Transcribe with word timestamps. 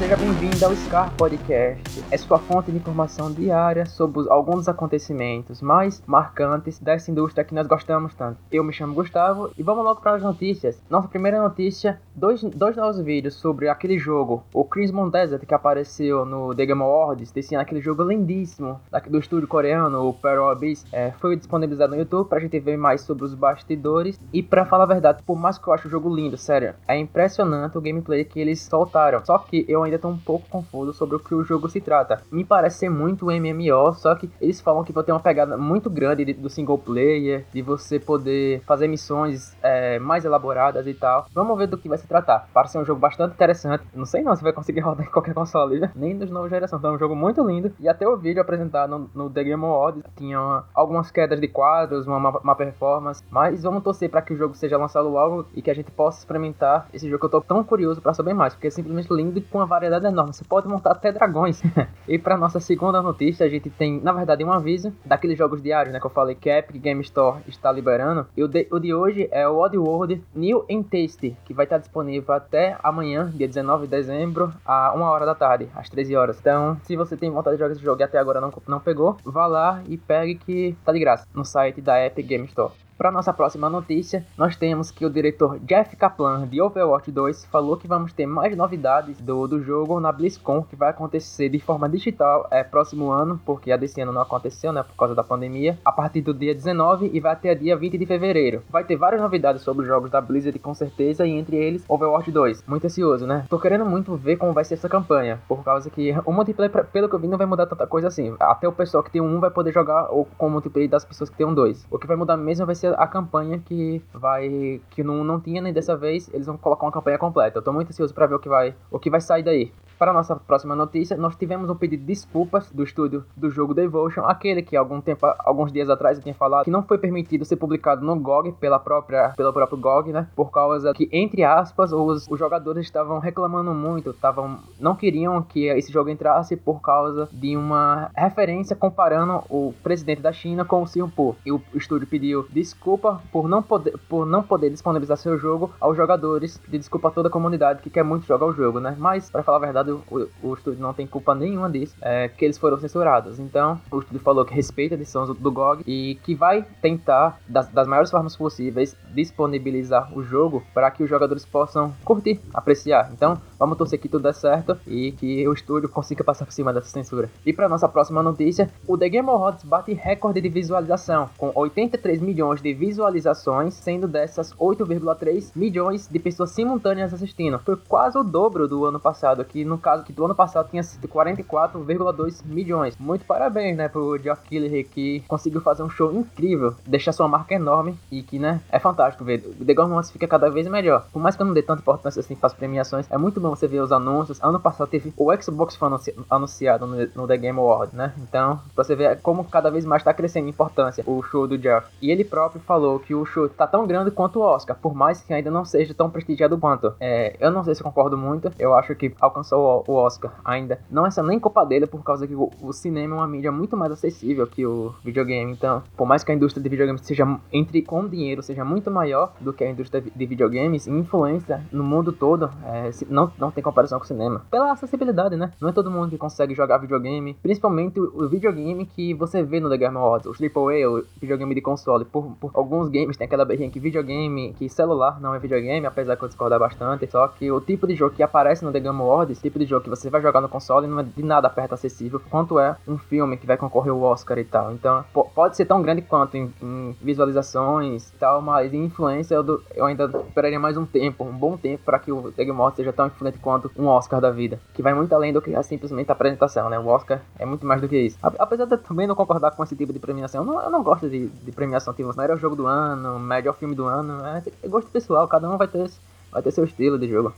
seja 0.00 0.16
bem-vindo 0.16 0.64
ao 0.64 0.74
Scar 0.74 1.14
Podcast. 1.14 2.02
É 2.10 2.16
sua 2.16 2.38
fonte 2.38 2.70
de 2.70 2.78
informação 2.78 3.30
diária 3.30 3.84
sobre 3.84 4.26
alguns 4.30 4.60
dos 4.60 4.68
acontecimentos 4.70 5.60
mais 5.60 6.02
marcantes 6.06 6.78
dessa 6.78 7.10
indústria 7.10 7.44
que 7.44 7.54
nós 7.54 7.66
gostamos 7.66 8.14
tanto. 8.14 8.38
Eu 8.50 8.64
me 8.64 8.72
chamo 8.72 8.94
Gustavo 8.94 9.50
e 9.58 9.62
vamos 9.62 9.84
logo 9.84 10.00
para 10.00 10.14
as 10.14 10.22
notícias. 10.22 10.82
Nossa 10.88 11.06
primeira 11.06 11.42
notícia: 11.42 12.00
dois, 12.16 12.42
dois 12.42 12.78
novos 12.78 12.98
vídeos 12.98 13.34
sobre 13.34 13.68
aquele 13.68 13.98
jogo, 13.98 14.42
o 14.54 14.64
Crimson 14.64 15.10
Desert, 15.10 15.44
que 15.44 15.52
apareceu 15.52 16.24
no 16.24 16.54
The 16.54 16.64
Game 16.64 16.80
Awards, 16.80 17.30
desse 17.30 17.54
aquele 17.54 17.82
jogo 17.82 18.02
lindíssimo 18.02 18.80
do 19.06 19.18
estúdio 19.18 19.48
coreano, 19.48 20.08
o 20.08 20.14
Pearl 20.14 20.48
Abyss, 20.48 20.86
é, 20.90 21.10
foi 21.20 21.36
disponibilizado 21.36 21.92
no 21.92 21.98
YouTube 21.98 22.26
pra 22.26 22.40
gente 22.40 22.58
ver 22.58 22.78
mais 22.78 23.02
sobre 23.02 23.24
os 23.24 23.34
bastidores. 23.34 24.18
E 24.32 24.42
para 24.42 24.64
falar 24.64 24.84
a 24.84 24.86
verdade, 24.86 25.22
por 25.26 25.38
mais 25.38 25.58
que 25.58 25.68
eu 25.68 25.74
ache 25.74 25.88
o 25.88 25.90
jogo 25.90 26.08
lindo, 26.08 26.38
sério, 26.38 26.72
é 26.88 26.96
impressionante 26.96 27.76
o 27.76 27.82
gameplay 27.82 28.24
que 28.24 28.40
eles 28.40 28.62
soltaram. 28.62 29.22
Só 29.26 29.36
que 29.36 29.66
eu 29.68 29.89
ainda 29.89 29.89
tô 29.98 30.08
um 30.08 30.18
pouco 30.18 30.48
confuso 30.48 30.92
sobre 30.92 31.16
o 31.16 31.20
que 31.20 31.34
o 31.34 31.44
jogo 31.44 31.68
se 31.68 31.80
trata. 31.80 32.22
Me 32.30 32.44
parece 32.44 32.78
ser 32.78 32.88
muito 32.88 33.26
MMO, 33.26 33.94
só 33.94 34.14
que 34.14 34.30
eles 34.40 34.60
falam 34.60 34.84
que 34.84 34.92
vai 34.92 35.04
ter 35.04 35.12
uma 35.12 35.20
pegada 35.20 35.56
muito 35.56 35.90
grande 35.90 36.24
de, 36.24 36.32
do 36.32 36.48
single 36.48 36.78
player, 36.78 37.44
de 37.52 37.62
você 37.62 37.98
poder 37.98 38.62
fazer 38.62 38.88
missões 38.88 39.56
é, 39.62 39.98
mais 39.98 40.24
elaboradas 40.24 40.86
e 40.86 40.94
tal. 40.94 41.26
Vamos 41.32 41.56
ver 41.58 41.66
do 41.66 41.78
que 41.78 41.88
vai 41.88 41.98
se 41.98 42.06
tratar. 42.06 42.48
Parece 42.52 42.72
ser 42.72 42.78
um 42.78 42.84
jogo 42.84 43.00
bastante 43.00 43.34
interessante. 43.34 43.84
Não 43.94 44.04
sei 44.04 44.22
não 44.22 44.34
se 44.34 44.42
vai 44.42 44.52
conseguir 44.52 44.80
rodar 44.80 45.06
em 45.06 45.10
qualquer 45.10 45.34
console, 45.34 45.80
né? 45.80 45.90
nem 45.94 46.16
dos 46.16 46.30
novas 46.30 46.50
gerações. 46.50 46.78
Então 46.78 46.92
é 46.92 46.94
um 46.94 46.98
jogo 46.98 47.14
muito 47.14 47.46
lindo. 47.46 47.72
E 47.78 47.88
até 47.88 48.06
o 48.06 48.16
vídeo 48.16 48.40
apresentado 48.40 48.90
no, 48.90 49.10
no 49.14 49.30
The 49.30 49.44
Game 49.44 49.64
Awards 49.64 50.02
tinha 50.16 50.64
algumas 50.74 51.10
quedas 51.10 51.40
de 51.40 51.48
quadros, 51.48 52.06
uma, 52.06 52.38
uma 52.38 52.54
performance. 52.54 53.22
Mas 53.30 53.62
vamos 53.62 53.82
torcer 53.82 54.10
para 54.10 54.22
que 54.22 54.32
o 54.32 54.36
jogo 54.36 54.54
seja 54.54 54.76
lançado 54.76 55.08
logo 55.08 55.46
e 55.54 55.62
que 55.62 55.70
a 55.70 55.74
gente 55.74 55.90
possa 55.90 56.18
experimentar 56.18 56.88
esse 56.92 57.08
jogo 57.08 57.20
que 57.20 57.26
eu 57.26 57.30
tô 57.30 57.40
tão 57.40 57.62
curioso 57.62 58.00
para 58.00 58.14
saber 58.14 58.34
mais, 58.34 58.54
porque 58.54 58.68
é 58.68 58.70
simplesmente 58.70 59.12
lindo 59.12 59.38
e 59.38 59.42
com 59.42 59.58
uma 59.58 59.66
variedade 59.80 60.06
enorme. 60.06 60.32
Você 60.34 60.44
pode 60.44 60.68
montar 60.68 60.92
até 60.92 61.10
dragões. 61.10 61.62
e 62.06 62.18
para 62.18 62.36
nossa 62.36 62.60
segunda 62.60 63.00
notícia, 63.00 63.46
a 63.46 63.48
gente 63.48 63.70
tem, 63.70 64.00
na 64.00 64.12
verdade, 64.12 64.44
um 64.44 64.52
aviso 64.52 64.92
daqueles 65.04 65.38
jogos 65.38 65.62
diários, 65.62 65.92
né, 65.92 65.98
que 65.98 66.06
eu 66.06 66.10
falei 66.10 66.34
que 66.34 66.50
a 66.50 66.58
Epic 66.58 66.80
Game 66.80 67.00
Store 67.02 67.40
está 67.48 67.72
liberando. 67.72 68.26
E 68.36 68.44
o 68.44 68.48
de, 68.48 68.68
o 68.70 68.78
de 68.78 68.94
hoje 68.94 69.28
é 69.32 69.48
o 69.48 69.58
Oddworld 69.58 70.22
New 70.34 70.64
and 70.70 70.82
Tasty, 70.82 71.36
que 71.44 71.54
vai 71.54 71.64
estar 71.64 71.78
disponível 71.78 72.34
até 72.34 72.76
amanhã, 72.82 73.30
dia 73.34 73.48
19 73.48 73.84
de 73.84 73.90
dezembro, 73.90 74.52
a 74.64 74.92
1 74.94 75.00
hora 75.00 75.26
da 75.26 75.34
tarde, 75.34 75.68
às 75.74 75.88
13 75.88 76.14
horas. 76.16 76.38
Então, 76.38 76.76
se 76.82 76.96
você 76.96 77.16
tem 77.16 77.30
vontade 77.30 77.56
de 77.56 77.60
jogar 77.60 77.72
esse 77.72 77.82
jogo 77.82 78.00
e 78.00 78.04
até 78.04 78.18
agora 78.18 78.40
não, 78.40 78.52
não 78.66 78.80
pegou, 78.80 79.16
vá 79.24 79.46
lá 79.46 79.82
e 79.88 79.96
pegue 79.96 80.34
que 80.34 80.76
tá 80.84 80.92
de 80.92 81.00
graça 81.00 81.26
no 81.34 81.44
site 81.44 81.80
da 81.80 82.04
Epic 82.04 82.26
Game 82.26 82.46
Store. 82.46 82.72
Para 83.00 83.10
nossa 83.10 83.32
próxima 83.32 83.70
notícia, 83.70 84.26
nós 84.36 84.56
temos 84.56 84.90
que 84.90 85.06
o 85.06 85.08
diretor 85.08 85.58
Jeff 85.60 85.96
Kaplan 85.96 86.46
de 86.46 86.60
Overwatch 86.60 87.10
2 87.10 87.46
falou 87.46 87.78
que 87.78 87.88
vamos 87.88 88.12
ter 88.12 88.26
mais 88.26 88.54
novidades 88.54 89.18
do, 89.22 89.48
do 89.48 89.62
jogo 89.62 89.98
na 89.98 90.12
BlizzCon, 90.12 90.62
que 90.64 90.76
vai 90.76 90.90
acontecer 90.90 91.48
de 91.48 91.58
forma 91.58 91.88
digital 91.88 92.46
é, 92.50 92.62
próximo 92.62 93.10
ano, 93.10 93.40
porque 93.42 93.72
a 93.72 93.78
desse 93.78 94.02
ano 94.02 94.12
não 94.12 94.20
aconteceu, 94.20 94.70
né, 94.70 94.82
por 94.82 94.94
causa 94.96 95.14
da 95.14 95.24
pandemia, 95.24 95.78
a 95.82 95.90
partir 95.90 96.20
do 96.20 96.34
dia 96.34 96.54
19 96.54 97.10
e 97.10 97.18
vai 97.20 97.32
até 97.32 97.54
dia 97.54 97.74
20 97.74 97.96
de 97.96 98.04
fevereiro. 98.04 98.62
Vai 98.68 98.84
ter 98.84 98.96
várias 98.96 99.22
novidades 99.22 99.62
sobre 99.62 99.84
os 99.84 99.88
jogos 99.88 100.10
da 100.10 100.20
Blizzard 100.20 100.58
com 100.58 100.74
certeza, 100.74 101.26
e 101.26 101.30
entre 101.30 101.56
eles 101.56 101.82
Overwatch 101.88 102.30
2. 102.30 102.64
Muito 102.66 102.84
ansioso, 102.84 103.26
né? 103.26 103.46
Tô 103.48 103.58
querendo 103.58 103.86
muito 103.86 104.14
ver 104.14 104.36
como 104.36 104.52
vai 104.52 104.62
ser 104.62 104.74
essa 104.74 104.90
campanha, 104.90 105.40
por 105.48 105.64
causa 105.64 105.88
que 105.88 106.14
o 106.26 106.32
multiplayer, 106.32 106.70
pelo 106.92 107.08
que 107.08 107.14
eu 107.14 107.18
vi, 107.18 107.28
não 107.28 107.38
vai 107.38 107.46
mudar 107.46 107.64
tanta 107.64 107.86
coisa 107.86 108.08
assim. 108.08 108.36
Até 108.38 108.68
o 108.68 108.72
pessoal 108.72 109.02
que 109.02 109.10
tem 109.10 109.22
um 109.22 109.40
vai 109.40 109.50
poder 109.50 109.72
jogar 109.72 110.08
com 110.36 110.46
o 110.46 110.50
multiplayer 110.50 110.90
das 110.90 111.06
pessoas 111.06 111.30
que 111.30 111.38
tem 111.38 111.46
um 111.46 111.54
dois. 111.54 111.86
O 111.90 111.98
que 111.98 112.06
vai 112.06 112.14
mudar 112.18 112.36
mesmo 112.36 112.66
vai 112.66 112.74
ser 112.74 112.89
a 112.96 113.06
campanha 113.06 113.58
que 113.58 114.02
vai. 114.12 114.80
que 114.90 115.02
não, 115.02 115.24
não 115.24 115.40
tinha 115.40 115.60
nem 115.60 115.72
dessa 115.72 115.96
vez, 115.96 116.28
eles 116.32 116.46
vão 116.46 116.56
colocar 116.56 116.86
uma 116.86 116.92
campanha 116.92 117.18
completa. 117.18 117.58
Eu 117.58 117.62
tô 117.62 117.72
muito 117.72 117.90
ansioso 117.90 118.14
para 118.14 118.26
ver 118.26 118.34
o 118.34 118.38
que 118.38 118.48
vai, 118.48 118.74
o 118.90 118.98
que 118.98 119.10
vai 119.10 119.20
sair 119.20 119.42
daí. 119.42 119.72
Para 120.00 120.14
nossa 120.14 120.34
próxima 120.34 120.74
notícia, 120.74 121.14
nós 121.14 121.36
tivemos 121.36 121.68
um 121.68 121.74
pedido 121.74 122.00
de 122.00 122.06
desculpas 122.06 122.70
do 122.72 122.82
estúdio 122.82 123.22
do 123.36 123.50
jogo 123.50 123.74
Devotion, 123.74 124.22
aquele 124.24 124.62
que 124.62 124.74
algum 124.74 124.98
tempo, 124.98 125.26
alguns 125.40 125.70
dias 125.70 125.90
atrás 125.90 126.16
eu 126.16 126.22
tinha 126.22 126.34
falado 126.34 126.64
que 126.64 126.70
não 126.70 126.82
foi 126.82 126.96
permitido 126.96 127.44
ser 127.44 127.56
publicado 127.56 128.02
no 128.02 128.18
GOG 128.18 128.52
pela 128.52 128.78
própria, 128.78 129.34
pelo 129.36 129.52
próprio 129.52 129.76
GOG, 129.76 130.10
né? 130.10 130.26
Por 130.34 130.50
causa 130.50 130.94
que, 130.94 131.06
entre 131.12 131.44
aspas, 131.44 131.92
os, 131.92 132.26
os 132.30 132.38
jogadores 132.38 132.86
estavam 132.86 133.18
reclamando 133.18 133.74
muito, 133.74 134.08
estavam 134.08 134.60
não 134.80 134.96
queriam 134.96 135.42
que 135.42 135.66
esse 135.66 135.92
jogo 135.92 136.08
entrasse 136.08 136.56
por 136.56 136.80
causa 136.80 137.28
de 137.30 137.54
uma 137.54 138.10
referência 138.16 138.74
comparando 138.74 139.44
o 139.50 139.74
presidente 139.82 140.22
da 140.22 140.32
China 140.32 140.64
com 140.64 140.82
o 140.82 140.86
Jinping. 140.86 141.34
E 141.44 141.52
o 141.52 141.60
estúdio 141.74 142.08
pediu 142.08 142.46
desculpa 142.48 143.20
por 143.30 143.46
não 143.46 143.62
poder, 143.62 143.98
por 144.08 144.24
não 144.24 144.42
poder 144.42 144.70
disponibilizar 144.70 145.18
seu 145.18 145.36
jogo 145.36 145.70
aos 145.78 145.94
jogadores, 145.94 146.56
pedir 146.56 146.78
desculpa 146.78 147.08
a 147.08 147.10
toda 147.10 147.28
a 147.28 147.30
comunidade 147.30 147.82
que 147.82 147.90
quer 147.90 148.02
muito 148.02 148.26
jogar 148.26 148.46
o 148.46 148.54
jogo, 148.54 148.80
né? 148.80 148.96
Mas, 148.98 149.30
para 149.30 149.42
falar 149.42 149.58
a 149.58 149.60
verdade, 149.60 149.89
o, 149.90 150.28
o 150.42 150.54
estúdio 150.54 150.80
não 150.80 150.92
tem 150.92 151.06
culpa 151.06 151.34
nenhuma 151.34 151.70
disso, 151.70 151.94
é 152.00 152.28
que 152.28 152.44
eles 152.44 152.58
foram 152.58 152.78
censurados. 152.78 153.38
Então, 153.38 153.80
o 153.90 154.00
estúdio 154.00 154.20
falou 154.20 154.44
que 154.44 154.54
respeita 154.54 154.94
a 154.94 154.98
decisão 154.98 155.26
do, 155.26 155.50
GOG 155.50 155.82
e 155.86 156.18
que 156.22 156.34
vai 156.34 156.64
tentar, 156.80 157.40
das, 157.48 157.68
das 157.68 157.86
maiores 157.86 158.10
formas 158.10 158.36
possíveis, 158.36 158.96
disponibilizar 159.12 160.16
o 160.16 160.22
jogo 160.22 160.62
para 160.72 160.90
que 160.90 161.02
os 161.02 161.10
jogadores 161.10 161.44
possam 161.44 161.92
curtir, 162.04 162.40
apreciar. 162.54 163.10
Então, 163.12 163.40
vamos 163.58 163.76
torcer 163.76 163.98
que 163.98 164.08
tudo 164.08 164.22
dê 164.22 164.32
certo 164.32 164.78
e 164.86 165.12
que 165.12 165.46
o 165.46 165.52
estúdio 165.52 165.88
consiga 165.88 166.24
passar 166.24 166.44
por 166.44 166.52
cima 166.52 166.72
dessa 166.72 166.88
censura. 166.88 167.30
E 167.44 167.52
para 167.52 167.68
nossa 167.68 167.88
próxima 167.88 168.22
notícia, 168.22 168.70
o 168.86 168.96
The 168.96 169.08
Game 169.08 169.28
Awards 169.28 169.64
bate 169.64 169.92
recorde 169.92 170.40
de 170.40 170.48
visualização, 170.48 171.28
com 171.36 171.52
83 171.54 172.20
milhões 172.20 172.62
de 172.62 172.72
visualizações, 172.72 173.74
sendo 173.74 174.06
dessas 174.06 174.54
8,3 174.54 175.52
milhões 175.54 176.08
de 176.08 176.18
pessoas 176.18 176.50
simultâneas 176.50 177.12
assistindo. 177.12 177.58
Foi 177.58 177.76
quase 177.76 178.18
o 178.18 178.22
dobro 178.22 178.68
do 178.68 178.84
ano 178.84 179.00
passado, 179.00 179.44
que 179.44 179.64
no 179.64 179.78
caso 179.80 180.04
que 180.04 180.12
do 180.12 180.24
ano 180.24 180.34
passado 180.34 180.68
tinha 180.70 180.82
sido 180.82 181.08
44,2 181.08 182.44
milhões. 182.44 182.96
Muito 182.98 183.24
parabéns, 183.24 183.76
né, 183.76 183.88
pro 183.88 184.18
Geoff 184.18 184.42
Keighley 184.48 184.84
que 184.84 185.20
conseguiu 185.26 185.60
fazer 185.60 185.82
um 185.82 185.90
show 185.90 186.12
incrível, 186.12 186.74
deixar 186.86 187.12
sua 187.12 187.28
marca 187.28 187.54
enorme 187.54 187.96
e 188.10 188.22
que, 188.22 188.38
né, 188.38 188.60
é 188.70 188.78
fantástico 188.78 189.24
ver. 189.24 189.44
O 189.60 189.64
The 189.64 189.74
Awards 189.76 190.10
fica 190.10 190.26
cada 190.26 190.50
vez 190.50 190.68
melhor. 190.68 191.06
Por 191.12 191.20
mais 191.20 191.36
que 191.36 191.42
eu 191.42 191.46
não 191.46 191.54
dê 191.54 191.62
tanta 191.62 191.80
importância 191.80 192.20
assim 192.20 192.34
para 192.34 192.48
as 192.48 192.54
premiações, 192.54 193.06
é 193.10 193.18
muito 193.18 193.40
bom 193.40 193.50
você 193.50 193.66
ver 193.66 193.80
os 193.80 193.92
anúncios. 193.92 194.42
Ano 194.42 194.60
passado 194.60 194.88
teve 194.88 195.12
o 195.16 195.34
Xbox 195.36 195.76
foi 195.76 195.88
anunciado 196.28 196.86
no, 196.86 196.96
no 197.14 197.26
The 197.26 197.36
Game 197.36 197.58
Awards, 197.58 197.94
né? 197.94 198.12
Então, 198.18 198.60
pra 198.74 198.84
você 198.84 198.94
ver 198.94 199.20
como 199.20 199.44
cada 199.44 199.70
vez 199.70 199.84
mais 199.84 200.02
tá 200.02 200.12
crescendo 200.12 200.46
em 200.46 200.50
importância 200.50 201.04
o 201.06 201.22
show 201.22 201.46
do 201.46 201.58
Geoff. 201.58 201.86
E 202.00 202.10
ele 202.10 202.24
próprio 202.24 202.60
falou 202.60 202.98
que 202.98 203.14
o 203.14 203.24
show 203.24 203.48
tá 203.48 203.66
tão 203.66 203.86
grande 203.86 204.10
quanto 204.10 204.40
o 204.40 204.42
Oscar, 204.42 204.76
por 204.76 204.94
mais 204.94 205.22
que 205.22 205.32
ainda 205.32 205.50
não 205.50 205.64
seja 205.64 205.94
tão 205.94 206.10
prestigiado 206.10 206.58
quanto. 206.58 206.94
É, 207.00 207.36
eu 207.40 207.50
não 207.50 207.64
sei 207.64 207.74
se 207.74 207.82
concordo 207.82 208.16
muito, 208.16 208.52
eu 208.58 208.74
acho 208.74 208.94
que 208.94 209.14
alcançou 209.20 209.64
o, 209.64 209.69
o 209.86 209.94
Oscar 209.94 210.32
ainda. 210.44 210.80
Não 210.90 211.06
é 211.06 211.10
nem 211.22 211.38
culpa 211.38 211.64
dele, 211.64 211.86
por 211.86 212.02
causa 212.02 212.26
que 212.26 212.34
o, 212.34 212.72
cinema 212.72 213.14
é 213.14 213.18
uma 213.18 213.28
mídia 213.28 213.52
muito 213.52 213.76
mais 213.76 213.92
acessível 213.92 214.46
que 214.46 214.64
o 214.64 214.94
videogame. 215.04 215.52
Então, 215.52 215.82
por 215.96 216.06
mais 216.06 216.24
que 216.24 216.32
a 216.32 216.34
indústria 216.34 216.62
de 216.62 216.68
videogames 216.68 217.02
seja, 217.02 217.26
entre 217.52 217.82
com 217.82 218.06
dinheiro, 218.06 218.42
seja 218.42 218.64
muito 218.64 218.90
maior 218.90 219.32
do 219.40 219.52
que 219.52 219.64
a 219.64 219.70
indústria 219.70 220.00
de 220.02 220.26
videogames, 220.26 220.86
influência 220.86 221.62
no 221.70 221.84
mundo 221.84 222.12
todo, 222.12 222.50
é, 222.64 222.90
não, 223.08 223.30
não 223.38 223.50
tem 223.50 223.62
comparação 223.62 223.98
com 223.98 224.04
o 224.04 224.08
cinema. 224.08 224.42
Pela 224.50 224.72
acessibilidade, 224.72 225.36
né? 225.36 225.52
Não 225.60 225.68
é 225.68 225.72
todo 225.72 225.90
mundo 225.90 226.10
que 226.10 226.18
consegue 226.18 226.54
jogar 226.54 226.78
videogame, 226.78 227.34
principalmente 227.42 228.00
o, 228.00 228.28
videogame 228.28 228.86
que 228.86 229.14
você 229.14 229.42
vê 229.42 229.60
no 229.60 229.68
The 229.68 229.76
Game 229.76 229.96
Awards, 229.96 230.26
o 230.26 230.30
AAA, 230.30 230.88
o 230.88 231.04
videogame 231.20 231.54
de 231.54 231.60
console. 231.60 232.04
Por, 232.04 232.36
por 232.40 232.50
alguns 232.54 232.88
games 232.88 233.16
tem 233.16 233.26
aquela 233.26 233.44
berrinha 233.44 233.70
que 233.70 233.80
videogame, 233.80 234.54
que 234.58 234.68
celular 234.68 235.20
não 235.20 235.34
é 235.34 235.38
videogame, 235.38 235.86
apesar 235.86 236.16
que 236.16 236.24
eu 236.24 236.28
discordar 236.28 236.58
bastante. 236.58 237.06
Só 237.10 237.28
que 237.28 237.50
o 237.50 237.60
tipo 237.60 237.86
de 237.86 237.94
jogo 237.94 238.14
que 238.14 238.22
aparece 238.22 238.64
no 238.64 238.72
The 238.72 238.80
Game 238.80 239.00
Awards, 239.00 239.40
tipo 239.40 239.58
de 239.60 239.66
jogo 239.66 239.84
que 239.84 239.90
você 239.90 240.10
vai 240.10 240.20
jogar 240.20 240.40
no 240.40 240.48
console, 240.48 240.86
não 240.86 241.00
é 241.00 241.02
de 241.02 241.22
nada 241.22 241.48
perto 241.48 241.74
acessível 241.74 242.20
quanto 242.30 242.58
é 242.58 242.76
um 242.86 242.98
filme 242.98 243.36
que 243.36 243.46
vai 243.46 243.56
concorrer 243.56 243.92
ao 243.92 244.00
Oscar 244.02 244.38
e 244.38 244.44
tal. 244.44 244.72
Então, 244.72 245.04
pode 245.34 245.56
ser 245.56 245.66
tão 245.66 245.80
grande 245.82 246.02
quanto 246.02 246.36
em, 246.36 246.52
em 246.62 246.96
visualizações 247.00 248.10
e 248.10 248.12
tal, 248.14 248.40
mas 248.40 248.72
em 248.72 248.84
influência 248.84 249.34
eu, 249.34 249.42
do, 249.42 249.62
eu 249.74 249.84
ainda 249.84 250.04
esperaria 250.26 250.58
mais 250.58 250.76
um 250.76 250.84
tempo, 250.84 251.24
um 251.24 251.32
bom 251.32 251.56
tempo, 251.56 251.84
para 251.84 251.98
que 251.98 252.10
o 252.10 252.32
Awards 252.50 252.76
seja 252.76 252.92
tão 252.92 253.06
influente 253.06 253.38
quanto 253.38 253.70
um 253.76 253.86
Oscar 253.86 254.20
da 254.20 254.30
vida. 254.30 254.58
Que 254.74 254.82
vai 254.82 254.94
muito 254.94 255.12
além 255.14 255.32
do 255.32 255.42
que 255.42 255.54
é 255.54 255.62
simplesmente 255.62 256.10
a 256.10 256.12
apresentação, 256.12 256.68
né? 256.68 256.78
O 256.78 256.86
Oscar 256.86 257.20
é 257.38 257.44
muito 257.44 257.66
mais 257.66 257.80
do 257.80 257.88
que 257.88 257.98
isso. 257.98 258.18
Apesar 258.22 258.64
de 258.64 258.74
eu 258.74 258.78
também 258.78 259.06
não 259.06 259.14
concordar 259.14 259.52
com 259.52 259.62
esse 259.62 259.76
tipo 259.76 259.92
de 259.92 259.98
premiação, 259.98 260.42
eu 260.42 260.46
não, 260.52 260.62
eu 260.62 260.70
não 260.70 260.82
gosto 260.82 261.08
de, 261.08 261.28
de 261.28 261.52
premiação 261.52 261.92
tipo, 261.94 262.16
melhor 262.16 262.38
jogo 262.38 262.56
do 262.56 262.66
ano, 262.66 263.18
melhor 263.18 263.54
filme 263.54 263.74
do 263.74 263.84
ano. 263.84 264.24
É, 264.24 264.42
é 264.62 264.68
gosto 264.68 264.90
pessoal, 264.90 265.28
cada 265.28 265.48
um 265.48 265.56
vai 265.56 265.68
ter, 265.68 265.90
vai 266.32 266.42
ter 266.42 266.50
seu 266.50 266.64
estilo 266.64 266.98
de 266.98 267.08
jogo. 267.08 267.32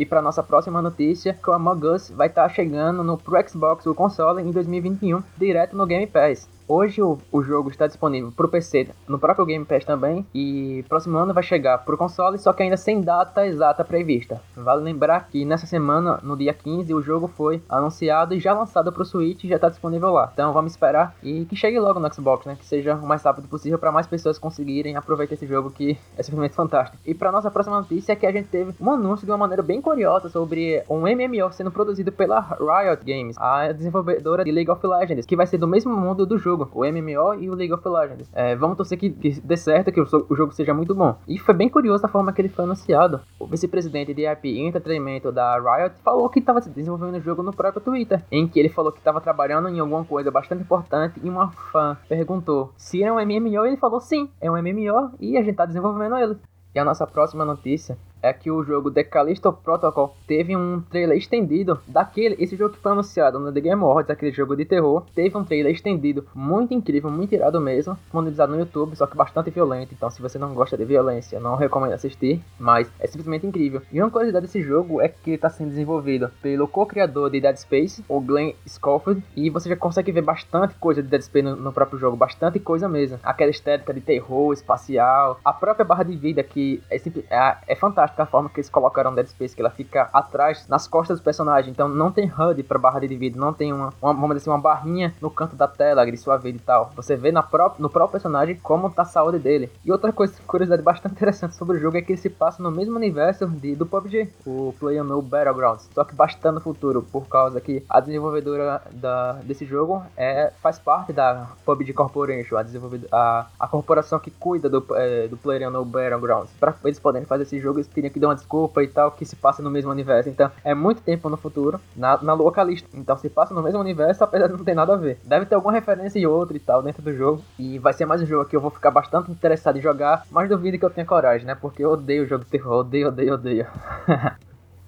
E 0.00 0.06
para 0.06 0.22
nossa 0.22 0.42
próxima 0.42 0.80
notícia, 0.80 1.34
que 1.34 1.50
o 1.50 1.52
Among 1.52 1.86
Us 1.88 2.08
vai 2.08 2.28
estar 2.28 2.44
tá 2.44 2.48
chegando 2.48 3.04
no 3.04 3.18
pro 3.18 3.36
Xbox, 3.46 3.84
o 3.84 3.94
console, 3.94 4.40
em 4.40 4.50
2021, 4.50 5.22
direto 5.36 5.76
no 5.76 5.84
Game 5.84 6.06
Pass. 6.06 6.48
Hoje 6.72 7.02
o, 7.02 7.18
o 7.32 7.42
jogo 7.42 7.68
está 7.68 7.88
disponível 7.88 8.30
para 8.30 8.46
o 8.46 8.48
PC 8.48 8.90
no 9.08 9.18
próprio 9.18 9.44
Game 9.44 9.64
Pass 9.64 9.84
também 9.84 10.24
e 10.32 10.84
próximo 10.88 11.18
ano 11.18 11.34
vai 11.34 11.42
chegar 11.42 11.78
para 11.78 11.96
o 11.96 11.98
console, 11.98 12.38
só 12.38 12.52
que 12.52 12.62
ainda 12.62 12.76
sem 12.76 13.00
data 13.00 13.44
exata 13.44 13.84
prevista. 13.84 14.40
Vale 14.54 14.80
lembrar 14.80 15.26
que 15.28 15.44
nessa 15.44 15.66
semana, 15.66 16.20
no 16.22 16.36
dia 16.36 16.54
15, 16.54 16.94
o 16.94 17.02
jogo 17.02 17.26
foi 17.26 17.60
anunciado 17.68 18.34
e 18.34 18.38
já 18.38 18.54
lançado 18.54 18.92
para 18.92 19.02
o 19.02 19.04
Switch 19.04 19.42
e 19.42 19.48
já 19.48 19.56
está 19.56 19.68
disponível 19.68 20.10
lá. 20.10 20.30
Então 20.32 20.52
vamos 20.52 20.70
esperar 20.70 21.12
e 21.24 21.44
que 21.44 21.56
chegue 21.56 21.76
logo 21.80 21.98
no 21.98 22.14
Xbox, 22.14 22.46
né? 22.46 22.54
Que 22.54 22.64
seja 22.64 22.94
o 22.94 23.04
mais 23.04 23.24
rápido 23.24 23.48
possível 23.48 23.76
para 23.76 23.90
mais 23.90 24.06
pessoas 24.06 24.38
conseguirem 24.38 24.94
aproveitar 24.94 25.34
esse 25.34 25.48
jogo 25.48 25.72
que 25.72 25.98
é 26.16 26.22
simplesmente 26.22 26.54
fantástico. 26.54 26.96
E 27.04 27.12
para 27.14 27.32
nossa 27.32 27.50
próxima 27.50 27.80
notícia 27.80 28.12
é 28.12 28.16
que 28.16 28.26
a 28.26 28.30
gente 28.30 28.46
teve 28.46 28.72
um 28.80 28.92
anúncio 28.92 29.26
de 29.26 29.32
uma 29.32 29.38
maneira 29.38 29.64
bem 29.64 29.82
curiosa 29.82 30.28
sobre 30.28 30.84
um 30.88 31.00
MMO 31.00 31.50
sendo 31.50 31.72
produzido 31.72 32.12
pela 32.12 32.38
Riot 32.38 33.04
Games, 33.04 33.36
a 33.38 33.72
desenvolvedora 33.72 34.44
de 34.44 34.52
League 34.52 34.70
of 34.70 34.86
Legends, 34.86 35.26
que 35.26 35.34
vai 35.34 35.48
ser 35.48 35.58
do 35.58 35.66
mesmo 35.66 35.96
mundo 35.96 36.24
do 36.24 36.38
jogo, 36.60 36.70
o 36.74 36.84
MMO 36.84 37.34
e 37.34 37.50
o 37.50 37.54
League 37.54 37.72
of 37.72 37.86
Legends. 37.88 38.30
É, 38.32 38.54
vamos 38.54 38.76
torcer 38.76 38.98
que, 38.98 39.10
que 39.10 39.40
dê 39.40 39.56
certo, 39.56 39.92
que 39.92 40.00
o, 40.00 40.06
o, 40.28 40.36
jogo 40.36 40.52
seja 40.52 40.74
muito 40.74 40.94
bom. 40.94 41.16
E 41.26 41.38
foi 41.38 41.54
bem 41.54 41.68
curioso 41.68 42.04
a 42.04 42.08
forma 42.08 42.32
que 42.32 42.40
ele 42.40 42.48
foi 42.48 42.64
anunciado. 42.64 43.20
O 43.38 43.46
vice-presidente 43.46 44.14
de 44.14 44.26
IP 44.26 44.48
e 44.48 44.60
entretenimento 44.60 45.32
da 45.32 45.58
Riot 45.58 45.96
falou 46.02 46.28
que 46.28 46.38
estava 46.38 46.60
desenvolvendo 46.60 47.16
o 47.16 47.20
jogo 47.20 47.42
no 47.42 47.52
próprio 47.52 47.82
Twitter, 47.82 48.22
em 48.30 48.46
que 48.46 48.58
ele 48.58 48.68
falou 48.68 48.92
que 48.92 48.98
estava 48.98 49.20
trabalhando 49.20 49.68
em 49.68 49.78
alguma 49.78 50.04
coisa 50.04 50.30
bastante 50.30 50.62
importante 50.62 51.20
e 51.22 51.28
uma 51.28 51.50
fã 51.50 51.96
perguntou 52.08 52.72
se 52.76 53.02
é 53.02 53.12
um 53.12 53.16
MMO 53.16 53.64
e 53.64 53.68
ele 53.68 53.76
falou 53.76 54.00
sim, 54.00 54.28
é 54.40 54.50
um 54.50 54.54
MMO 54.54 55.12
e 55.18 55.36
a 55.36 55.40
gente 55.40 55.52
está 55.52 55.66
desenvolvendo 55.66 56.16
ele. 56.16 56.36
E 56.74 56.78
a 56.78 56.84
nossa 56.84 57.06
próxima 57.06 57.44
notícia 57.44 57.98
é 58.22 58.32
que 58.32 58.50
o 58.50 58.62
jogo 58.62 58.90
The 58.90 59.04
Callisto 59.04 59.52
Protocol 59.52 60.14
teve 60.26 60.56
um 60.56 60.80
trailer 60.90 61.16
estendido 61.16 61.80
daquele, 61.86 62.36
esse 62.38 62.56
jogo 62.56 62.74
que 62.74 62.80
foi 62.80 62.92
anunciado 62.92 63.38
no 63.38 63.52
The 63.52 63.60
Game 63.60 63.82
Awards, 63.82 64.10
aquele 64.10 64.32
jogo 64.32 64.56
de 64.56 64.64
terror, 64.64 65.04
teve 65.14 65.36
um 65.36 65.44
trailer 65.44 65.72
estendido 65.72 66.26
muito 66.34 66.74
incrível, 66.74 67.10
muito 67.10 67.34
irado 67.34 67.60
mesmo, 67.60 67.94
disponibilizado 67.94 68.52
no 68.52 68.58
YouTube, 68.58 68.96
só 68.96 69.06
que 69.06 69.16
bastante 69.16 69.50
violento, 69.50 69.94
então 69.94 70.10
se 70.10 70.20
você 70.20 70.38
não 70.38 70.54
gosta 70.54 70.76
de 70.76 70.84
violência, 70.84 71.40
não 71.40 71.56
recomendo 71.56 71.92
assistir, 71.92 72.40
mas 72.58 72.90
é 72.98 73.06
simplesmente 73.06 73.46
incrível. 73.46 73.82
E 73.92 74.00
uma 74.00 74.10
curiosidade 74.10 74.46
desse 74.46 74.62
jogo 74.62 75.00
é 75.00 75.08
que 75.08 75.30
ele 75.30 75.34
está 75.36 75.48
sendo 75.48 75.70
desenvolvido 75.70 76.30
pelo 76.42 76.68
co-criador 76.68 77.30
de 77.30 77.40
Dead 77.40 77.56
Space, 77.56 78.04
o 78.08 78.20
Glenn 78.20 78.52
Schofield, 78.66 79.22
e 79.36 79.50
você 79.50 79.68
já 79.68 79.76
consegue 79.76 80.12
ver 80.12 80.22
bastante 80.22 80.74
coisa 80.74 81.02
de 81.02 81.08
Dead 81.08 81.22
Space 81.22 81.42
no, 81.42 81.56
no 81.56 81.72
próprio 81.72 81.98
jogo, 81.98 82.16
bastante 82.16 82.58
coisa 82.58 82.88
mesmo. 82.88 83.18
Aquela 83.22 83.50
estética 83.50 83.94
de 83.94 84.00
terror 84.00 84.52
espacial, 84.52 85.40
a 85.44 85.52
própria 85.52 85.84
barra 85.84 86.02
de 86.02 86.16
vida 86.16 86.42
que 86.42 86.82
é, 86.90 86.96
é, 87.30 87.56
é 87.68 87.74
fantástica 87.74 88.09
fantástica 88.10 88.22
a 88.22 88.26
forma 88.26 88.48
que 88.48 88.60
eles 88.60 88.68
colocaram 88.68 89.14
Dead 89.14 89.26
Space, 89.26 89.54
que 89.54 89.62
ela 89.62 89.70
fica 89.70 90.08
atrás, 90.12 90.66
nas 90.68 90.86
costas 90.86 91.20
do 91.20 91.24
personagem. 91.24 91.70
Então 91.70 91.88
não 91.88 92.10
tem 92.10 92.30
HUD 92.30 92.62
para 92.62 92.78
barra 92.78 93.00
de 93.00 93.16
vida, 93.16 93.38
não 93.38 93.52
tem 93.52 93.72
uma, 93.72 93.92
uma, 94.00 94.12
vamos 94.12 94.28
dizer 94.28 94.38
assim, 94.38 94.50
uma 94.50 94.58
barrinha 94.58 95.14
no 95.20 95.30
canto 95.30 95.56
da 95.56 95.68
tela 95.68 96.04
de 96.04 96.16
sua 96.16 96.36
vida 96.36 96.58
e 96.58 96.60
tal. 96.60 96.92
Você 96.96 97.16
vê 97.16 97.32
na 97.32 97.42
pró 97.42 97.74
no 97.78 97.88
próprio 97.88 98.12
personagem 98.12 98.56
como 98.56 98.90
tá 98.90 99.02
a 99.02 99.04
saúde 99.04 99.38
dele. 99.38 99.70
E 99.84 99.92
outra 99.92 100.12
coisa, 100.12 100.34
curiosidade 100.46 100.82
bastante 100.82 101.12
interessante 101.14 101.54
sobre 101.54 101.76
o 101.76 101.80
jogo 101.80 101.96
é 101.96 102.02
que 102.02 102.12
ele 102.12 102.20
se 102.20 102.30
passa 102.30 102.62
no 102.62 102.70
mesmo 102.70 102.96
universo 102.96 103.46
de, 103.46 103.74
do 103.74 103.86
PUBG, 103.86 104.32
o 104.46 104.74
PlayerUnknown 104.78 105.22
Battlegrounds. 105.22 105.88
Só 105.94 106.04
que 106.04 106.14
bastante 106.14 106.54
no 106.54 106.60
futuro, 106.60 107.02
por 107.02 107.28
causa 107.28 107.60
que 107.60 107.84
a 107.88 108.00
desenvolvedora 108.00 108.82
da, 108.90 109.32
desse 109.44 109.64
jogo 109.64 110.02
é, 110.16 110.52
faz 110.60 110.78
parte 110.78 111.12
da 111.12 111.46
PUBG 111.64 111.92
Corporation, 111.92 112.56
a, 112.56 112.62
desenvolvedora, 112.62 113.10
a, 113.12 113.46
a 113.58 113.68
corporação 113.68 114.18
que 114.18 114.30
cuida 114.30 114.68
do, 114.68 114.84
é, 114.96 115.28
do 115.28 115.38
Battlegrounds. 115.84 116.50
Para 116.58 116.74
eles 116.84 116.98
poderem 116.98 117.26
fazer 117.26 117.44
esse 117.44 117.60
jogo, 117.60 117.78
eles 117.78 117.88
que 118.08 118.20
dar 118.20 118.28
uma 118.28 118.34
desculpa 118.34 118.82
e 118.82 118.88
tal, 118.88 119.10
que 119.10 119.24
se 119.24 119.36
passa 119.36 119.62
no 119.62 119.70
mesmo 119.70 119.90
universo. 119.90 120.30
Então, 120.30 120.50
é 120.64 120.74
muito 120.74 121.02
tempo 121.02 121.28
no 121.28 121.36
futuro, 121.36 121.80
na, 121.94 122.22
na 122.22 122.32
Lua 122.32 122.52
Calista. 122.52 122.88
Então, 122.94 123.18
se 123.18 123.28
passa 123.28 123.52
no 123.52 123.62
mesmo 123.62 123.80
universo, 123.80 124.24
apesar 124.24 124.46
de 124.46 124.54
não 124.54 124.64
ter 124.64 124.74
nada 124.74 124.94
a 124.94 124.96
ver. 124.96 125.18
Deve 125.24 125.46
ter 125.46 125.54
alguma 125.54 125.72
referência 125.72 126.18
e 126.18 126.26
outra 126.26 126.56
e 126.56 126.60
tal 126.60 126.82
dentro 126.82 127.02
do 127.02 127.14
jogo. 127.14 127.42
E 127.58 127.78
vai 127.78 127.92
ser 127.92 128.06
mais 128.06 128.22
um 128.22 128.26
jogo 128.26 128.48
que 128.48 128.56
eu 128.56 128.60
vou 128.60 128.70
ficar 128.70 128.90
bastante 128.90 129.30
interessado 129.30 129.76
em 129.76 129.82
jogar, 129.82 130.24
mas 130.30 130.48
duvido 130.48 130.78
que 130.78 130.84
eu 130.84 130.90
tenha 130.90 131.06
coragem, 131.06 131.46
né? 131.46 131.54
Porque 131.54 131.84
eu 131.84 131.90
odeio 131.90 132.22
o 132.22 132.26
jogo 132.26 132.44
de 132.44 132.50
terror, 132.50 132.80
odeio, 132.80 133.08
odeio, 133.08 133.34
odeio. 133.34 133.66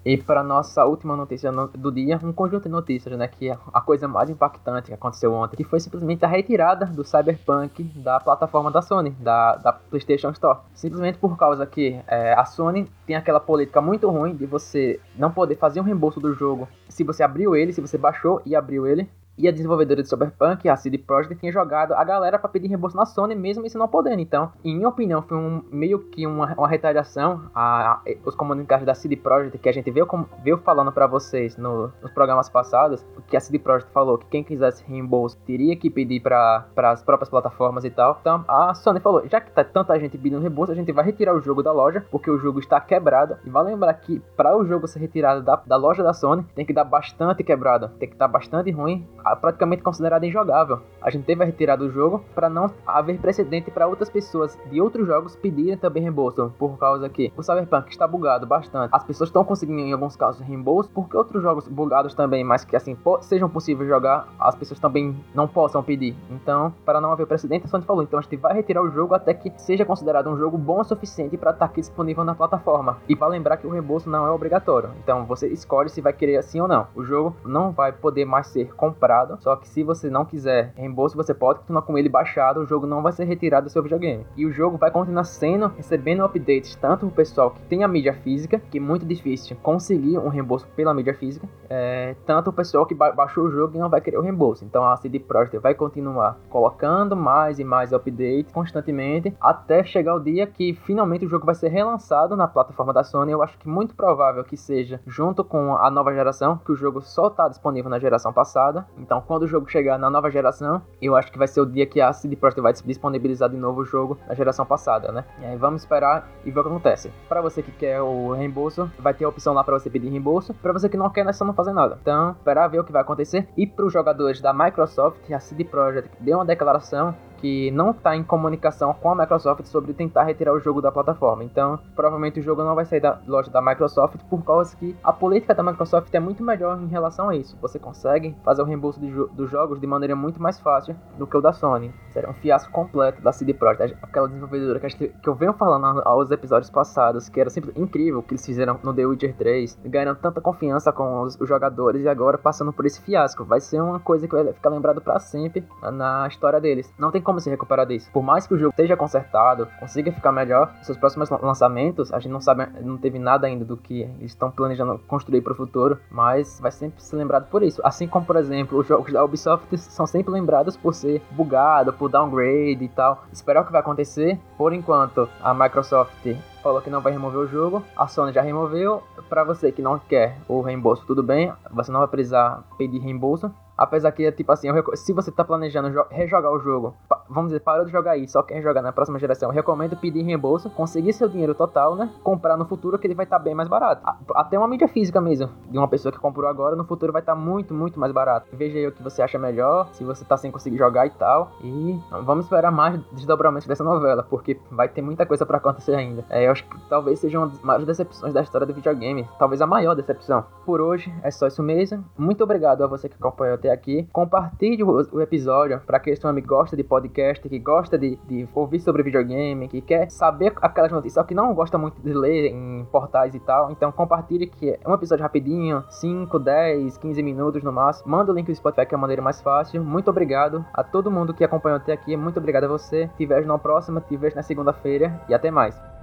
E 0.04 0.16
para 0.16 0.42
nossa 0.42 0.84
última 0.84 1.16
notícia 1.16 1.52
do 1.52 1.92
dia, 1.92 2.18
um 2.24 2.32
conjunto 2.32 2.64
de 2.64 2.68
notícias, 2.68 3.16
né, 3.16 3.28
que 3.28 3.48
é 3.48 3.58
a 3.72 3.80
coisa 3.80 4.08
mais 4.08 4.28
impactante 4.28 4.88
que 4.88 4.94
aconteceu 4.94 5.32
ontem, 5.32 5.56
que 5.56 5.64
foi 5.64 5.78
simplesmente 5.78 6.24
a 6.24 6.28
retirada 6.28 6.86
do 6.86 7.04
Cyberpunk 7.04 7.84
da 7.94 8.18
plataforma 8.18 8.70
da 8.70 8.82
Sony, 8.82 9.10
da, 9.10 9.56
da 9.56 9.72
PlayStation 9.72 10.30
Store. 10.30 10.58
Simplesmente 10.74 11.18
por 11.18 11.36
causa 11.36 11.64
que 11.66 12.00
é, 12.08 12.32
a 12.32 12.44
Sony 12.44 12.90
tem 13.06 13.14
aquela 13.14 13.38
política 13.38 13.80
muito 13.80 14.10
ruim 14.10 14.34
de 14.34 14.44
você 14.44 14.98
não 15.16 15.30
poder 15.30 15.56
fazer 15.56 15.80
um 15.80 15.84
reembolso 15.84 16.18
do 16.18 16.34
jogo 16.34 16.68
se 16.88 17.04
você 17.04 17.22
abriu 17.22 17.54
ele, 17.54 17.72
se 17.72 17.80
você 17.80 17.96
baixou 17.96 18.42
e 18.44 18.56
abriu 18.56 18.86
ele, 18.86 19.08
e 19.36 19.48
a 19.48 19.52
desenvolvedora 19.52 20.02
de 20.02 20.08
Cyberpunk, 20.08 20.68
a 20.68 20.76
CD 20.76 20.98
Projekt, 20.98 21.36
tinha 21.36 21.52
jogado 21.52 21.94
a 21.94 22.04
galera 22.04 22.38
para 22.38 22.48
pedir 22.48 22.68
reembolso 22.68 22.96
na 22.96 23.06
Sony, 23.06 23.34
mesmo 23.34 23.64
isso 23.64 23.78
não 23.78 23.88
podendo. 23.88 24.20
Então, 24.20 24.52
em 24.64 24.76
minha 24.76 24.88
opinião, 24.88 25.22
foi 25.22 25.36
um, 25.36 25.62
meio 25.70 25.98
que 25.98 26.26
uma, 26.26 26.54
uma 26.54 26.68
retaliação 26.68 27.50
a, 27.54 27.92
a, 27.92 28.02
os 28.24 28.34
comunicados 28.34 28.84
da 28.84 28.94
CD 28.94 29.16
Projekt, 29.16 29.58
que 29.58 29.68
a 29.68 29.72
gente 29.72 29.90
veio, 29.90 30.06
veio 30.42 30.58
falando 30.58 30.92
para 30.92 31.06
vocês 31.06 31.56
no, 31.56 31.90
nos 32.02 32.12
programas 32.12 32.48
passados, 32.48 33.04
que 33.28 33.36
a 33.36 33.40
CD 33.40 33.58
Projekt 33.58 33.90
falou 33.92 34.18
que 34.18 34.26
quem 34.26 34.44
quisesse 34.44 34.84
reembolso 34.84 35.38
teria 35.46 35.76
que 35.76 35.88
pedir 35.88 36.20
para 36.20 36.66
as 36.76 37.02
próprias 37.02 37.30
plataformas 37.30 37.84
e 37.84 37.90
tal. 37.90 38.18
Então, 38.20 38.44
a 38.46 38.74
Sony 38.74 39.00
falou, 39.00 39.26
já 39.28 39.40
que 39.40 39.50
tá 39.50 39.64
tanta 39.64 39.98
gente 39.98 40.18
pedindo 40.18 40.40
reembolso, 40.40 40.72
a 40.72 40.74
gente 40.76 40.92
vai 40.92 41.04
retirar 41.04 41.34
o 41.34 41.40
jogo 41.40 41.62
da 41.62 41.72
loja, 41.72 42.04
porque 42.10 42.30
o 42.30 42.38
jogo 42.38 42.58
está 42.58 42.80
quebrado. 42.80 43.36
E 43.44 43.50
vai 43.50 43.64
lembrar 43.64 43.94
que 43.94 44.20
para 44.36 44.56
o 44.56 44.64
jogo 44.64 44.86
ser 44.86 45.00
retirado 45.00 45.42
da, 45.42 45.56
da 45.56 45.76
loja 45.76 46.02
da 46.02 46.12
Sony, 46.12 46.44
tem 46.54 46.66
que 46.66 46.72
dar 46.72 46.84
bastante 46.84 47.42
quebrado, 47.42 47.88
tem 47.98 48.08
que 48.08 48.14
estar 48.14 48.28
bastante 48.28 48.70
ruim 48.70 49.06
praticamente 49.40 49.82
considerada 49.82 50.26
injogável. 50.26 50.80
A 51.00 51.10
gente 51.10 51.24
teve 51.24 51.42
a 51.42 51.46
retirada 51.46 51.84
do 51.84 51.90
jogo 51.90 52.24
para 52.34 52.48
não 52.48 52.70
haver 52.86 53.18
precedente 53.18 53.70
para 53.70 53.86
outras 53.86 54.10
pessoas 54.10 54.58
de 54.70 54.80
outros 54.80 55.06
jogos 55.06 55.36
pedirem 55.36 55.76
também 55.76 56.02
reembolso, 56.02 56.52
por 56.58 56.78
causa 56.78 57.08
que 57.08 57.32
o 57.36 57.42
Cyberpunk 57.42 57.90
está 57.90 58.06
bugado 58.06 58.46
bastante. 58.46 58.90
As 58.92 59.04
pessoas 59.04 59.28
estão 59.28 59.44
conseguindo 59.44 59.80
em 59.80 59.92
alguns 59.92 60.16
casos 60.16 60.40
reembolso 60.40 60.90
porque 60.94 61.16
outros 61.16 61.42
jogos 61.42 61.68
bugados 61.68 62.14
também, 62.14 62.44
mas 62.44 62.64
que 62.64 62.76
assim 62.76 62.96
sejam 63.20 63.48
possíveis 63.48 63.88
jogar, 63.88 64.28
as 64.38 64.54
pessoas 64.54 64.80
também 64.80 65.16
não 65.34 65.46
possam 65.46 65.82
pedir. 65.82 66.16
Então, 66.30 66.72
para 66.84 67.00
não 67.00 67.12
haver 67.12 67.26
precedente, 67.26 67.66
a 67.66 67.68
Sony 67.68 67.84
falou, 67.84 68.02
então 68.02 68.18
a 68.18 68.22
gente 68.22 68.36
vai 68.36 68.54
retirar 68.54 68.82
o 68.82 68.90
jogo 68.90 69.14
até 69.14 69.34
que 69.34 69.52
seja 69.56 69.84
considerado 69.84 70.28
um 70.28 70.36
jogo 70.36 70.58
bom 70.58 70.80
o 70.80 70.84
suficiente 70.84 71.36
para 71.36 71.50
estar 71.50 71.66
aqui 71.66 71.80
disponível 71.80 72.24
na 72.24 72.34
plataforma. 72.34 72.98
E 73.08 73.14
para 73.14 73.28
lembrar 73.28 73.56
que 73.56 73.66
o 73.66 73.70
reembolso 73.70 74.08
não 74.08 74.26
é 74.26 74.30
obrigatório. 74.30 74.90
Então, 75.02 75.24
você 75.24 75.48
escolhe 75.48 75.88
se 75.88 76.00
vai 76.00 76.12
querer 76.12 76.36
assim 76.36 76.60
ou 76.60 76.68
não. 76.68 76.86
O 76.94 77.04
jogo 77.04 77.36
não 77.44 77.70
vai 77.70 77.92
poder 77.92 78.24
mais 78.24 78.48
ser 78.48 78.74
comprado 78.74 79.11
só 79.40 79.56
que 79.56 79.68
se 79.68 79.82
você 79.82 80.08
não 80.08 80.24
quiser 80.24 80.72
reembolso, 80.76 81.16
você 81.16 81.34
pode 81.34 81.60
continuar 81.60 81.82
com 81.82 81.96
ele 81.98 82.08
baixado, 82.08 82.60
o 82.60 82.66
jogo 82.66 82.86
não 82.86 83.02
vai 83.02 83.12
ser 83.12 83.24
retirado 83.24 83.66
do 83.66 83.70
seu 83.70 83.82
videogame. 83.82 84.26
E 84.36 84.46
o 84.46 84.52
jogo 84.52 84.76
vai 84.76 84.90
continuar 84.90 85.24
sendo, 85.24 85.68
recebendo 85.68 86.24
updates, 86.24 86.74
tanto 86.76 87.06
o 87.06 87.10
pessoal 87.10 87.50
que 87.50 87.62
tem 87.62 87.84
a 87.84 87.88
mídia 87.88 88.14
física, 88.14 88.60
que 88.70 88.78
é 88.78 88.80
muito 88.80 89.04
difícil 89.04 89.56
conseguir 89.62 90.18
um 90.18 90.28
reembolso 90.28 90.66
pela 90.74 90.94
mídia 90.94 91.14
física, 91.14 91.48
é, 91.68 92.14
tanto 92.26 92.50
o 92.50 92.52
pessoal 92.52 92.86
que 92.86 92.94
ba 92.94 93.12
baixou 93.12 93.44
o 93.44 93.50
jogo 93.50 93.76
e 93.76 93.78
não 93.78 93.88
vai 93.88 94.00
querer 94.00 94.18
o 94.18 94.22
reembolso. 94.22 94.64
Então 94.64 94.84
a 94.84 94.96
CD 94.96 95.18
Projekt 95.18 95.58
vai 95.58 95.74
continuar 95.74 96.38
colocando 96.48 97.16
mais 97.16 97.58
e 97.58 97.64
mais 97.64 97.92
updates 97.92 98.52
constantemente, 98.52 99.34
até 99.40 99.82
chegar 99.84 100.14
o 100.14 100.20
dia 100.20 100.46
que 100.46 100.74
finalmente 100.74 101.26
o 101.26 101.28
jogo 101.28 101.46
vai 101.46 101.54
ser 101.54 101.68
relançado 101.68 102.36
na 102.36 102.48
plataforma 102.48 102.92
da 102.92 103.04
Sony. 103.04 103.32
Eu 103.32 103.42
acho 103.42 103.58
que 103.58 103.68
muito 103.68 103.94
provável 103.94 104.44
que 104.44 104.56
seja 104.56 105.00
junto 105.06 105.44
com 105.44 105.76
a 105.76 105.90
nova 105.90 106.12
geração, 106.12 106.58
que 106.58 106.72
o 106.72 106.76
jogo 106.76 107.00
só 107.00 107.28
está 107.28 107.48
disponível 107.48 107.90
na 107.90 107.98
geração 107.98 108.32
passada. 108.32 108.86
Então, 109.02 109.20
quando 109.20 109.42
o 109.42 109.48
jogo 109.48 109.68
chegar 109.68 109.98
na 109.98 110.08
nova 110.08 110.30
geração, 110.30 110.80
eu 111.00 111.16
acho 111.16 111.30
que 111.30 111.38
vai 111.38 111.48
ser 111.48 111.60
o 111.60 111.66
dia 111.66 111.84
que 111.84 112.00
a 112.00 112.12
CD 112.12 112.36
Projekt 112.36 112.60
vai 112.60 112.72
disponibilizar 112.72 113.50
de 113.50 113.56
novo 113.56 113.80
o 113.80 113.84
jogo 113.84 114.16
na 114.28 114.34
geração 114.34 114.64
passada, 114.64 115.10
né? 115.10 115.24
E 115.40 115.44
aí 115.44 115.56
vamos 115.56 115.82
esperar 115.82 116.28
e 116.44 116.50
ver 116.50 116.60
o 116.60 116.62
que 116.62 116.68
acontece. 116.68 117.12
Para 117.28 117.40
você 117.40 117.62
que 117.62 117.72
quer 117.72 118.00
o 118.00 118.32
reembolso, 118.32 118.90
vai 118.98 119.12
ter 119.12 119.24
a 119.24 119.28
opção 119.28 119.52
lá 119.52 119.64
para 119.64 119.78
você 119.78 119.90
pedir 119.90 120.08
reembolso. 120.08 120.54
Para 120.54 120.72
você 120.72 120.88
que 120.88 120.96
não 120.96 121.10
quer, 121.10 121.26
é 121.26 121.32
só 121.32 121.44
não 121.44 121.52
fazer 121.52 121.72
nada. 121.72 121.98
Então, 122.00 122.30
esperar 122.30 122.68
ver 122.68 122.78
o 122.78 122.84
que 122.84 122.92
vai 122.92 123.02
acontecer. 123.02 123.48
E 123.56 123.66
para 123.66 123.84
os 123.84 123.92
jogadores 123.92 124.40
da 124.40 124.52
Microsoft, 124.52 125.30
a 125.32 125.40
CD 125.40 125.64
Projekt 125.64 126.10
deu 126.20 126.38
uma 126.38 126.44
declaração 126.44 127.14
que 127.42 127.72
não 127.72 127.90
está 127.90 128.16
em 128.16 128.22
comunicação 128.22 128.94
com 128.94 129.10
a 129.10 129.16
Microsoft 129.16 129.64
sobre 129.64 129.92
tentar 129.92 130.22
retirar 130.22 130.54
o 130.54 130.60
jogo 130.60 130.80
da 130.80 130.92
plataforma. 130.92 131.42
Então, 131.42 131.76
provavelmente 131.94 132.38
o 132.38 132.42
jogo 132.42 132.62
não 132.62 132.76
vai 132.76 132.84
sair 132.84 133.00
da 133.00 133.18
loja 133.26 133.50
da 133.50 133.60
Microsoft 133.60 134.20
por 134.30 134.44
causa 134.44 134.76
que 134.76 134.96
a 135.02 135.12
política 135.12 135.52
da 135.52 135.62
Microsoft 135.62 136.14
é 136.14 136.20
muito 136.20 136.42
melhor 136.42 136.80
em 136.80 136.86
relação 136.86 137.28
a 137.28 137.36
isso. 137.36 137.58
Você 137.60 137.80
consegue 137.80 138.36
fazer 138.44 138.62
o 138.62 138.64
reembolso 138.64 139.00
jo 139.10 139.28
dos 139.32 139.50
jogos 139.50 139.80
de 139.80 139.86
maneira 139.88 140.14
muito 140.14 140.40
mais 140.40 140.60
fácil 140.60 140.94
do 141.18 141.26
que 141.26 141.36
o 141.36 141.40
da 141.40 141.52
Sony. 141.52 141.92
Seria 142.10 142.30
um 142.30 142.34
fiasco 142.34 142.70
completo 142.70 143.20
da 143.20 143.32
CD 143.32 143.52
Projekt, 143.52 143.98
aquela 144.00 144.28
desenvolvedora 144.28 144.78
que, 144.78 145.08
que 145.08 145.28
eu 145.28 145.34
venho 145.34 145.52
falando 145.52 146.00
aos 146.04 146.30
episódios 146.30 146.70
passados, 146.70 147.28
que 147.28 147.40
era 147.40 147.50
sempre 147.50 147.72
incrível 147.74 148.20
o 148.20 148.22
que 148.22 148.34
eles 148.34 148.46
fizeram 148.46 148.78
no 148.84 148.94
The 148.94 149.04
Witcher 149.04 149.34
3, 149.36 149.80
ganhando 149.84 150.18
tanta 150.18 150.40
confiança 150.40 150.92
com 150.92 151.22
os, 151.22 151.40
os 151.40 151.48
jogadores 151.48 152.04
e 152.04 152.08
agora 152.08 152.38
passando 152.38 152.72
por 152.72 152.86
esse 152.86 153.00
fiasco. 153.00 153.44
Vai 153.44 153.60
ser 153.60 153.80
uma 153.80 153.98
coisa 153.98 154.28
que 154.28 154.34
vai 154.34 154.52
ficar 154.52 154.70
lembrado 154.70 155.00
para 155.00 155.18
sempre 155.18 155.66
na 155.82 156.28
história 156.28 156.60
deles. 156.60 156.92
Não 156.96 157.10
tem 157.10 157.20
como 157.20 157.31
como 157.32 157.40
se 157.40 157.48
recuperar 157.48 157.86
disso. 157.86 158.10
Por 158.12 158.22
mais 158.22 158.46
que 158.46 158.52
o 158.52 158.58
jogo 158.58 158.70
esteja 158.70 158.94
consertado, 158.94 159.66
consiga 159.80 160.12
ficar 160.12 160.32
melhor, 160.32 160.70
seus 160.82 160.98
próximos 160.98 161.30
lançamentos, 161.30 162.12
a 162.12 162.18
gente 162.18 162.30
não 162.30 162.42
sabe, 162.42 162.68
não 162.82 162.98
teve 162.98 163.18
nada 163.18 163.46
ainda 163.46 163.64
do 163.64 163.76
que 163.76 164.02
eles 164.02 164.32
estão 164.32 164.50
planejando 164.50 164.98
construir 165.08 165.40
para 165.40 165.54
o 165.54 165.56
futuro, 165.56 165.98
mas 166.10 166.60
vai 166.60 166.70
sempre 166.70 167.02
ser 167.02 167.16
lembrado 167.16 167.48
por 167.48 167.62
isso. 167.62 167.80
Assim 167.84 168.06
como, 168.06 168.26
por 168.26 168.36
exemplo, 168.36 168.78
os 168.78 168.86
jogos 168.86 169.10
da 169.10 169.24
Ubisoft 169.24 169.78
são 169.78 170.06
sempre 170.06 170.30
lembrados 170.30 170.76
por 170.76 170.94
ser 170.94 171.22
bugado, 171.30 171.92
por 171.94 172.10
downgrade 172.10 172.84
e 172.84 172.88
tal. 172.88 173.24
Esperar 173.32 173.62
o 173.62 173.66
que 173.66 173.72
vai 173.72 173.80
acontecer. 173.80 174.38
Por 174.58 174.74
enquanto, 174.74 175.26
a 175.42 175.54
Microsoft 175.54 176.36
falou 176.62 176.82
que 176.82 176.90
não 176.90 177.00
vai 177.00 177.12
remover 177.12 177.40
o 177.40 177.46
jogo, 177.46 177.82
a 177.96 178.06
Sony 178.06 178.32
já 178.32 178.42
removeu. 178.42 179.02
Para 179.28 179.42
você 179.42 179.72
que 179.72 179.80
não 179.80 179.98
quer 179.98 180.36
o 180.46 180.60
reembolso, 180.60 181.06
tudo 181.06 181.22
bem, 181.22 181.52
você 181.70 181.90
não 181.90 182.00
vai 182.00 182.08
precisar 182.08 182.62
pedir 182.76 182.98
reembolso. 182.98 183.50
Apesar 183.76 184.12
que, 184.12 184.30
tipo 184.32 184.52
assim, 184.52 184.68
se 184.94 185.12
você 185.12 185.32
tá 185.32 185.42
planejando 185.42 186.04
rejogar 186.10 186.52
o 186.52 186.60
jogo, 186.60 186.94
vamos 187.32 187.50
dizer, 187.50 187.60
parou 187.60 187.84
de 187.84 187.92
jogar 187.92 188.12
aí, 188.12 188.28
só 188.28 188.42
quer 188.42 188.62
jogar 188.62 188.82
na 188.82 188.92
próxima 188.92 189.18
geração, 189.18 189.50
recomendo 189.50 189.96
pedir 189.96 190.22
reembolso, 190.22 190.70
conseguir 190.70 191.12
seu 191.12 191.28
dinheiro 191.28 191.54
total, 191.54 191.96
né? 191.96 192.10
Comprar 192.22 192.56
no 192.56 192.64
futuro 192.64 192.98
que 192.98 193.06
ele 193.06 193.14
vai 193.14 193.24
estar 193.24 193.38
tá 193.38 193.42
bem 193.42 193.54
mais 193.54 193.68
barato. 193.68 194.02
Até 194.34 194.58
uma 194.58 194.68
mídia 194.68 194.88
física 194.88 195.20
mesmo, 195.20 195.48
de 195.70 195.78
uma 195.78 195.88
pessoa 195.88 196.12
que 196.12 196.18
comprou 196.18 196.48
agora, 196.48 196.76
no 196.76 196.84
futuro 196.84 197.12
vai 197.12 197.22
estar 197.22 197.34
tá 197.34 197.40
muito, 197.40 197.74
muito 197.74 197.98
mais 197.98 198.12
barato. 198.12 198.48
Veja 198.52 198.78
aí 198.78 198.86
o 198.86 198.92
que 198.92 199.02
você 199.02 199.22
acha 199.22 199.38
melhor, 199.38 199.88
se 199.92 200.04
você 200.04 200.24
tá 200.24 200.36
sem 200.36 200.50
conseguir 200.50 200.76
jogar 200.76 201.06
e 201.06 201.10
tal. 201.10 201.52
E 201.62 201.98
vamos 202.24 202.44
esperar 202.44 202.70
mais 202.70 203.00
desdobramentos 203.12 203.66
dessa 203.66 203.84
novela, 203.84 204.22
porque 204.28 204.58
vai 204.70 204.88
ter 204.88 205.02
muita 205.02 205.24
coisa 205.26 205.46
para 205.46 205.58
acontecer 205.58 205.94
ainda. 205.94 206.24
É, 206.28 206.46
eu 206.46 206.52
acho 206.52 206.64
que 206.64 206.76
talvez 206.88 207.18
seja 207.18 207.38
uma 207.38 207.48
das 207.48 207.60
maiores 207.62 207.86
decepções 207.86 208.32
da 208.32 208.42
história 208.42 208.66
do 208.66 208.74
videogame, 208.74 209.28
talvez 209.38 209.60
a 209.60 209.66
maior 209.66 209.94
decepção. 209.94 210.44
Por 210.64 210.80
hoje 210.80 211.12
é 211.22 211.30
só 211.30 211.46
isso 211.46 211.62
mesmo. 211.62 212.04
Muito 212.16 212.44
obrigado 212.44 212.82
a 212.82 212.86
você 212.86 213.08
que 213.08 213.16
acompanhou 213.16 213.54
até 213.54 213.70
aqui. 213.70 214.08
Compartilhe 214.12 214.82
o, 214.82 215.20
episódio 215.20 215.80
para 215.86 215.96
aquele 215.96 216.16
seu 216.16 216.28
amigo 216.28 216.42
que 216.42 216.54
gosta 216.54 216.76
de 216.76 216.82
podcast, 217.22 217.48
que 217.48 217.58
gosta 217.58 217.98
de, 217.98 218.18
de 218.26 218.48
ouvir 218.54 218.80
sobre 218.80 219.02
videogame, 219.02 219.68
que 219.68 219.80
quer 219.80 220.10
saber 220.10 220.52
aquelas 220.60 220.90
notícias, 220.90 221.14
só 221.14 221.22
que 221.22 221.34
não 221.34 221.54
gosta 221.54 221.78
muito 221.78 222.00
de 222.02 222.12
ler 222.12 222.50
em 222.50 222.84
portais 222.90 223.34
e 223.34 223.40
tal. 223.40 223.70
Então 223.70 223.92
compartilhe 223.92 224.46
que 224.46 224.70
é 224.70 224.80
um 224.86 224.94
episódio 224.94 225.22
rapidinho, 225.22 225.84
5, 225.88 226.38
10, 226.38 226.98
15 226.98 227.22
minutos 227.22 227.62
no 227.62 227.72
máximo. 227.72 228.10
Manda 228.10 228.32
o 228.32 228.34
link 228.34 228.46
do 228.46 228.54
Spotify 228.54 228.86
que 228.86 228.94
é 228.94 228.98
a 228.98 229.00
maneira 229.00 229.22
mais 229.22 229.40
fácil. 229.40 229.82
Muito 229.84 230.10
obrigado 230.10 230.64
a 230.74 230.82
todo 230.82 231.10
mundo 231.10 231.34
que 231.34 231.44
acompanhou 231.44 231.76
até 231.76 231.92
aqui. 231.92 232.16
Muito 232.16 232.38
obrigado 232.38 232.64
a 232.64 232.68
você. 232.68 233.08
Te 233.16 233.24
vejo 233.24 233.46
na 233.46 233.58
próxima, 233.58 234.00
te 234.00 234.16
vejo 234.16 234.36
na 234.36 234.42
segunda-feira 234.42 235.20
e 235.28 235.34
até 235.34 235.50
mais. 235.50 236.01